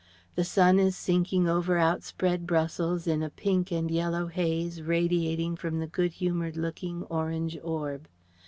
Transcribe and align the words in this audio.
The 0.33 0.43
sun 0.43 0.79
is 0.79 0.97
sinking 0.97 1.47
over 1.47 1.77
outspread 1.77 2.47
Brussels 2.47 3.05
in 3.05 3.21
a 3.21 3.29
pink 3.29 3.71
and 3.71 3.91
yellow 3.91 4.25
haze 4.25 4.81
radiating 4.81 5.55
from 5.55 5.79
the 5.79 5.85
good 5.85 6.13
humoured 6.13 6.57
looking, 6.57 7.03
orange 7.03 7.55
orb. 7.63 8.07